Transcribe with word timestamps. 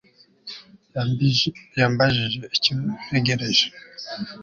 Yambajije 1.77 2.37
icyo 2.55 2.73
ntegereje 3.05 3.67